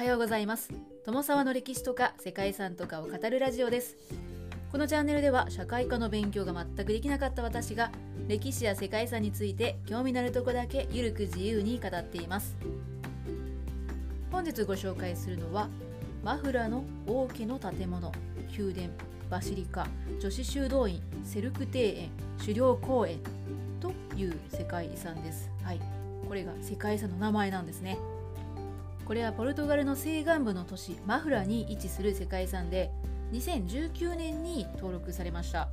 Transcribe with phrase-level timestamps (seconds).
[0.00, 0.70] はようございます。
[1.04, 3.98] 友沢の歴史とか世界遺産とかを語るラジオです。
[4.72, 7.90] このチャンネルでは社会科の勉強が全くできなかった私が
[8.26, 12.56] 歴史や世界遺産について興味のあるとこだけゆるく自由に語っています。
[14.32, 15.68] 本日ご紹介するのは
[16.24, 18.10] マフラの王家の建物
[18.56, 18.88] 宮殿
[19.28, 19.86] バシリカ
[20.18, 22.08] 女子修道院セルク庭園
[22.38, 23.18] 狩猟公園
[23.80, 25.50] という世界遺産です。
[25.62, 25.80] はい。
[26.26, 27.98] これが世界遺産の名前なんですね。
[29.10, 32.92] これはポルトガルの西岸部の都市マフラに位置する世界遺産で
[33.32, 35.68] 2019年に登録されました。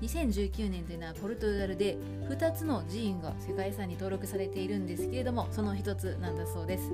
[0.00, 1.96] 2019年というのはポルトガルで
[2.28, 6.92] 2つの寺院が世界遺産に登録されているんですけれどもその1つなんだそうです。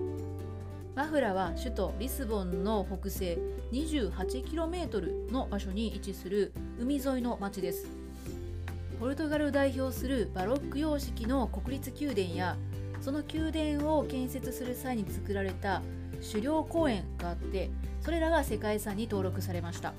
[0.95, 3.37] マフラは首都リスボンの北西
[3.71, 7.87] 28km の場所に位置する海沿いの町です。
[8.99, 12.57] ポルトガルを代表するバロック様式の国立宮殿や
[13.01, 15.83] その宮殿を建設する際に作られた
[16.31, 19.95] 狩猟公園があってそれらが世界遺産に登録されました。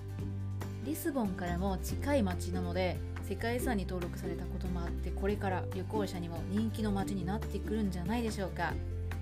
[0.86, 8.74] リスボンからも近い町なので世界遺産に登録されたこともあってこれから旅行者にも人気の街になってくるんじゃないでしょうか。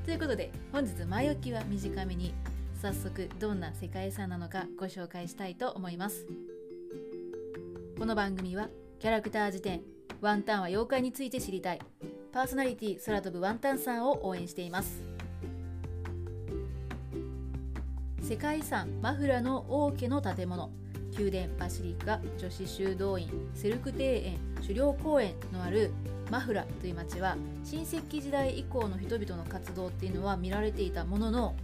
[0.05, 2.33] ということで本日前置きは短めに
[2.81, 6.25] 早速どんな世界遺産なのかご紹介したいと思います。
[7.97, 9.81] この番組はキャラクター辞典
[10.21, 11.79] ワンタンは妖怪について知りたい。
[12.31, 15.01] パーソナリティ空飛ぶワンタンさんを応援しています。
[18.21, 20.69] 世界遺産マフラの王家の建物。
[21.17, 23.27] 宮殿バシリカ女子修道院。
[23.55, 25.91] セルク庭園狩猟公園のある
[26.29, 31.55] マフラという町は新石器時代以降の人々の活動っていうのは見られていたものの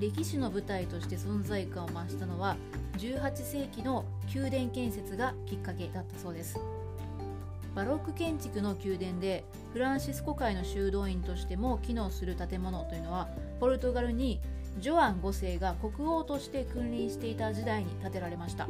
[0.00, 2.56] 歴史の舞台として存在感を増したのは
[2.96, 6.58] 18世紀の宮殿建設がきっかけだったそうです。
[7.74, 14.40] バロック建築の宮殿でフランシスコ会の修道院としても機能する建物というのはポルトガルに
[14.78, 18.68] ジョアン5世が国王として君臨していた時代に建てられました。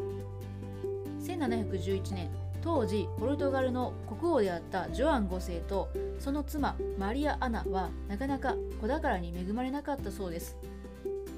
[1.23, 2.29] 1711年
[2.63, 10.57] 当時ポルトガルの国王であったジョアン5世とその妻マリア・アナはなかなか子宝に恵まれなかったそうです。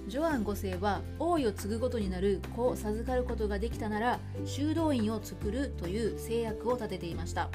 [0.07, 7.51] ジョアン5世は王位を継ぐことになる子を授かることができたなら修道院を作るという制約を立てていました。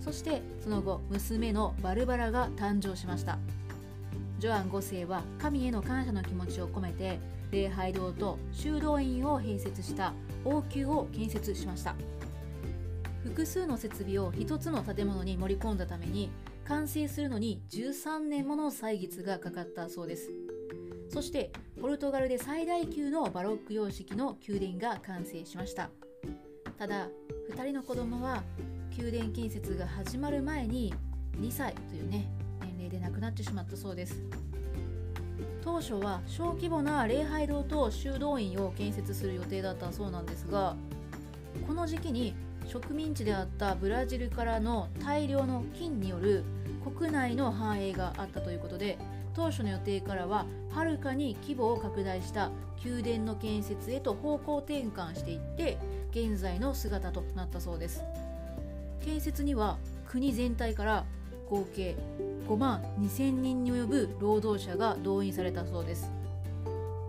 [0.00, 3.38] そしてその後娘のバルバラが誕生しました。
[4.38, 7.18] ジョアン5世は神への感謝の気持ちを込めて
[7.50, 10.12] 礼拝堂と修道院を併設した
[10.44, 11.94] 王宮を建設しました。
[13.24, 16.30] 複数の設備を1つの建物に盛り込んだために
[16.66, 20.45] 完成するのに13年もの歳月がかかったそうです。
[21.08, 21.50] そして
[21.80, 25.90] ポルトガルで最大級のバロック様式の宮殿が完成しました。
[26.78, 27.08] ただ
[27.50, 28.42] 2人の子供は
[28.98, 30.94] 宮殿建設が始まる前に
[31.38, 32.28] 2歳というね
[32.60, 34.22] 年齢で亡くなってしまったそうです。
[35.62, 40.76] 当初は小規模な礼拝堂と修道院を建設する予定だったそうなんですが
[41.66, 42.34] この時期に
[42.66, 46.44] 植民地であったブラジルからの大量の金による
[47.26, 48.98] 内の繁栄があったということで
[49.34, 52.50] 当初の予定からははるかに規模を拡大した
[52.84, 55.78] 宮殿の建設へと方向転換していって
[56.12, 58.02] 現在の姿となったそうです。
[59.04, 59.76] 建設には
[60.06, 61.04] 国全体から
[61.50, 61.96] 合計
[62.48, 66.10] 5万2000人に及ぶ労働者が動員されたそうです。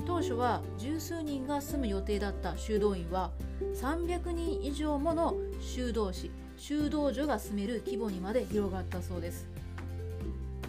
[0.05, 3.31] 当初は十数人が住む予定だった修道院は
[3.75, 9.56] 300人以上もの修道士修道女が住める規模にまで広がったそうです。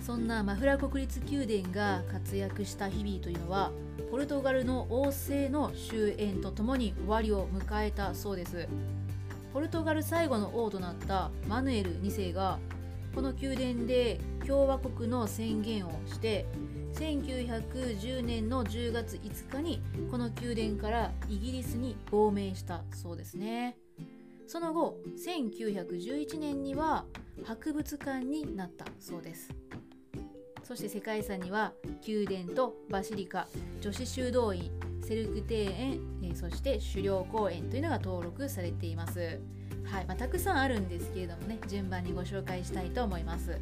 [0.08, 3.70] そんなマフラ国立宮殿が活躍した日々というのは
[4.10, 8.66] ポルトガルの王政の終焉とともに終わりを迎えたそうです。
[9.52, 12.58] ポルトガル最後の王となったマヌエル2世が
[13.14, 16.46] この宮殿で共和国の宣言をして
[16.94, 23.76] 1910年の10月5日にこの宮殿からイギリスに亡命したそうですね。
[24.46, 27.04] その後1911年には
[27.44, 29.50] 博物館になったそうです。
[30.68, 31.72] そして世界遺産には
[32.06, 33.48] 宮殿とバシリカ
[33.80, 34.70] 女子修道院
[35.02, 39.40] セルク庭園、えそして狩猟公園というのが登録されています。
[39.84, 43.58] はいまあ、たくさんあるんですけれどもね順番にご紹介したいと思います。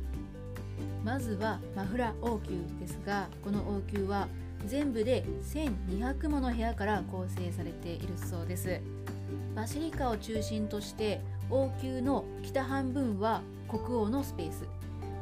[1.05, 4.27] まずはマフラ王宮ですがこの王宮は
[4.67, 5.25] 全部で
[5.55, 8.81] 1200もの部屋から構成されているそうです。
[9.55, 11.21] バシリカを中心として
[11.51, 14.67] 王宮の北半分は国王のスペース。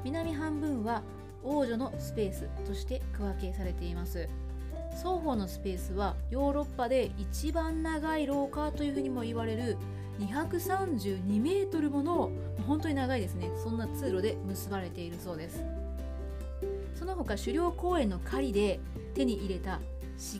[0.03, 1.03] 南半分は
[1.45, 4.29] 王女のスペースとして区分けされています。
[4.97, 9.77] 双方のスペースはヨーロッパで一番長い廊下というふうにも言われる
[10.21, 12.31] 232メートルもの
[12.67, 13.51] 本当に長いですね。
[13.63, 15.63] そんな通路で結ばれているそうです。
[16.95, 18.81] その他狩猟公園の狩りで
[19.15, 19.81] 手に入れた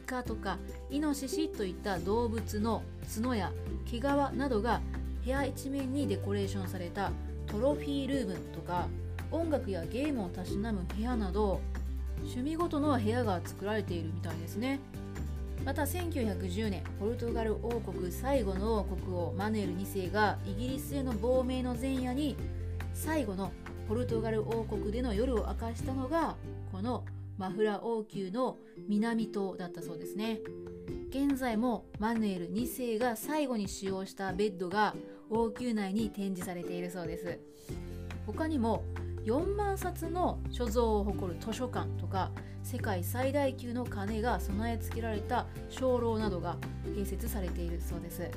[0.07, 0.59] 鹿とか
[0.89, 3.53] イノシシといった動物の角や
[3.85, 4.81] 毛皮などが
[5.25, 7.11] 部屋一面にデコレーションされた
[7.47, 8.87] トロフィールームとか
[9.35, 11.61] 音楽やゲームをたしなむ部屋など
[12.19, 14.79] 趣味ごとの部屋が作られているみたいですね。
[15.65, 22.37] また1910年ポルトガル王国最後の国王マヌエル2世がイギリスへの亡命の前夜に
[22.93, 23.51] 最後の
[23.89, 26.37] ポルトガル王国での夜を明かしたのが
[26.71, 27.05] この
[27.37, 28.59] マフラ王宮の
[28.89, 30.41] 南島だったそうですね。
[31.11, 34.95] 現在もマヌエル2世が最後に使用したベッドが
[35.29, 37.41] 王宮内に展示されているそうです。
[38.27, 38.85] 他にも
[39.25, 42.31] 4万冊の所蔵を誇る図書館とか
[42.63, 46.57] 世界最大級の鐘が備え付けられた鐘楼などが
[46.87, 48.31] 併設されているそうです。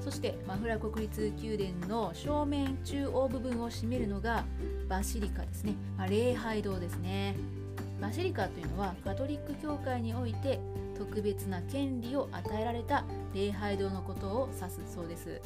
[0.00, 4.44] そしてマフラ国立宮殿の正面中央部分を占めるのが
[4.88, 7.36] バシリカですね、まあ、礼拝堂ですね
[8.00, 10.60] バシリカというのはカトリック教会において
[10.96, 13.04] 特別な権利を与えられた
[13.34, 15.40] 礼拝堂のことを指すそうです。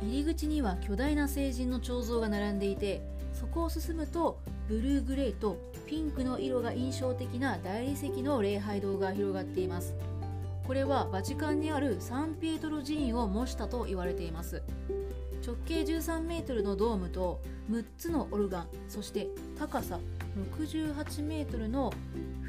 [0.00, 3.02] 入り口には巨大な聖人の彫像が並んでいて
[3.38, 9.94] そこを進むとブルーグレーとピンクの色が印象的な大理石の礼拝堂が広がっています。
[10.66, 14.62] これはバチカンにあるサンピエトロ寺院を模したと言われています。
[15.46, 17.40] 直径13メートルのドームと
[17.70, 19.98] 6つのオルガンそして高さ
[20.58, 21.92] 68メートルの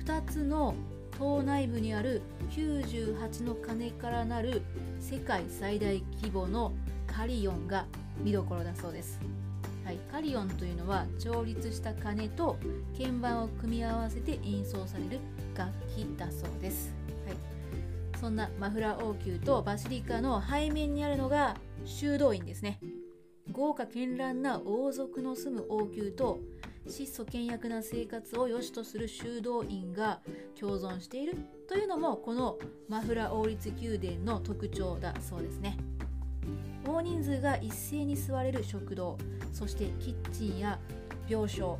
[0.03, 0.75] 2つの
[1.17, 2.21] 塔内部にある
[2.51, 4.63] 98の鐘からなる
[4.99, 6.73] 世界最大規模の
[7.07, 7.85] カリオンが
[8.21, 9.19] 見どころだそうです。
[9.89, 12.57] はい、カリオンというのは調律した鐘と
[12.95, 15.19] 鍵盤を組み合わせて演奏される
[15.55, 16.93] 楽器だそうです、
[17.25, 17.35] はい、
[18.19, 21.55] そんなマフラー王宮とバシリカの背面にあるのが
[21.85, 22.79] 修道院ですね。
[23.51, 26.37] 豪華絢爛な王族の住む王宮と
[26.87, 30.19] 質素倹約な生活を良しとする修道院が
[30.59, 31.35] 共存している
[31.67, 32.59] というのもこの
[32.89, 35.79] マフラ王立宮殿の特徴だそうですね。
[36.99, 39.17] 大人数が一斉に座れる食堂
[39.53, 40.77] そしてキッチンや
[41.29, 41.77] 病床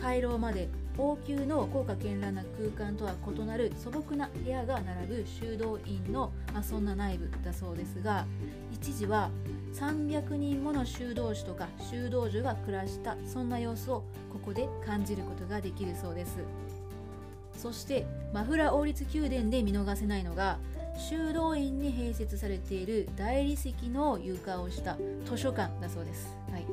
[0.00, 8.24] 回廊まで王宮の豪華絢爛な空間とは異なる素朴な部屋が並ぶ修道院の、まあ、そんな内部だそうですが
[8.70, 9.30] 一時は
[9.74, 16.38] 300人もの修道士とか修道女が暮らしたそんな様子をここで感じることができるそうです。
[17.56, 20.58] そしてマフラ王立宮殿で見逃せないのが
[20.96, 26.66] 修道院に併設されている大理石の床をした図書館だそうです、はい、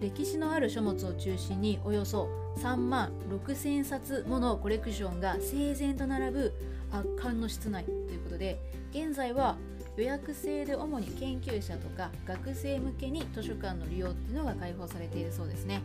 [0.00, 2.28] 歴史のある書物を中心におよそ
[2.58, 6.52] 3万6000冊ものコレクションが整然と並ぶ
[6.90, 8.58] 圧巻の室内ということで
[8.90, 9.56] 現在は
[9.96, 15.80] 予約制で主に研究者とか学生向けに図書館の利用っていうのが開放されているそうですね。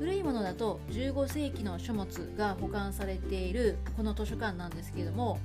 [0.00, 5.38] 古いものだと15世紀の書物が保管されているこの図書館なんですけれども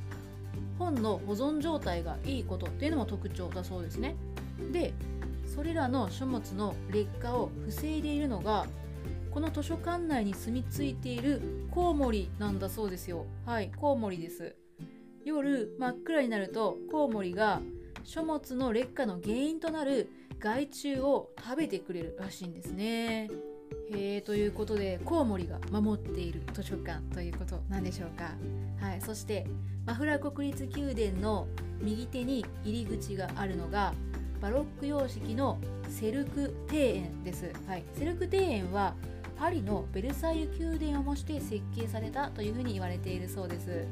[0.78, 4.16] 本の保存状態がいいことっていうのも特徴だそうですね。
[4.72, 4.94] で
[5.46, 8.66] それらの書物の劣化を防いでいるのが
[9.32, 11.42] この図書館内に住み着いている
[11.72, 13.26] コウモリなんだそうですよ。
[13.46, 14.56] はいコウモリです。
[15.26, 17.62] 夜真っ暗になるとコウモリが
[18.04, 20.10] 書物の劣化の原因となる
[20.40, 23.30] 害虫を食べてくれるらしいんですね。
[23.92, 28.32] へえということでコウモリが守っている図書館ということなんでしょうか。
[28.80, 29.46] はいそして
[29.86, 31.48] マフラ国立宮殿の
[31.82, 33.94] 右手に入り口があるのが
[34.42, 38.94] バロック様式のセルク庭園です、はい、セルク庭園は
[39.38, 43.86] パリのベルサイユ宮殿を模して設計されたというふうに言われているそうです。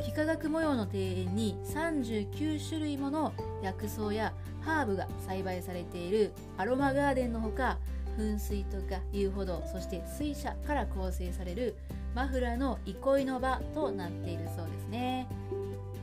[0.00, 3.32] 幾何学模様の庭園に39種類もの
[3.62, 7.78] 薬草やハーブが栽培されているアロマガーデンのほか
[8.18, 11.76] 噴水とか遊歩道そして水車から構成される
[12.14, 15.26] マフラーの憩いの場となっているそうですね。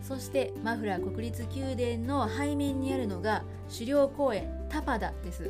[0.04, 5.50] そしてマフラー国立宮殿の背面にあるのが狩猟公園タパダです。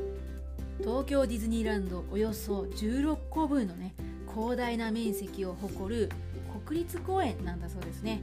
[0.80, 3.94] 東京ディズニーランドおよそ16個分のね
[4.34, 6.10] 広大な面積を誇る
[6.66, 8.22] 国立公園なんだそうですね。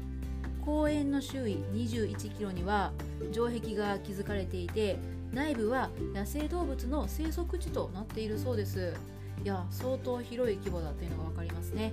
[0.65, 2.93] 公園の周囲21キロには
[3.33, 4.99] 城壁が築かれていて
[5.33, 8.95] 内部は野生動物の生息地となっているそうです。
[9.45, 11.93] いや相当広い規模だっていうのが分かりますね。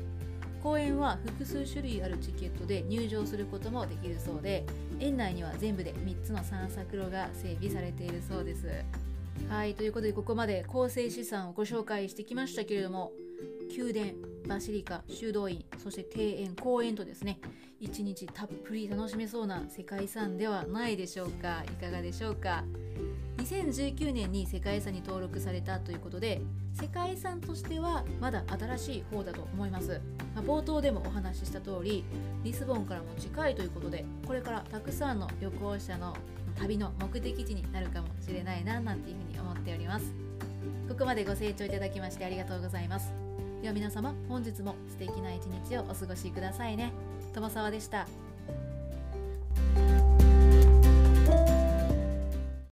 [0.63, 4.65] 公園は複数種類あるチケットで入場することもできるそうで
[4.99, 8.67] 園内には全部で3つの散策路が整備されているそうです。
[9.47, 13.11] はいということでここまで構成資産をご紹介してきましたけれども
[13.77, 14.13] 宮殿
[14.47, 17.39] バシリカ修道院そして庭園公園とですね
[17.79, 21.63] 一日たっぷり楽しめそうな世界遺産ではないでしょうか。
[21.65, 22.63] いかがでしょうか。
[23.45, 26.41] 2019年に世界遺産に登録されたということで
[26.73, 30.01] 世界遺産としてはまだ新しい方だと思います、
[30.33, 32.03] まあ、冒頭でもお話しした通り
[32.43, 36.15] リスボンからも近いということでこれからたくさんの旅行者の
[36.59, 40.13] 旅の目的地になるかもしれないななんていうふうに思っております。
[40.87, 43.11] ここまでご清聴いただきましてありがとうございます。
[43.61, 46.93] では皆様本日も素敵な一日をお過ごしくださいね。
[47.33, 48.24] 友沢でした。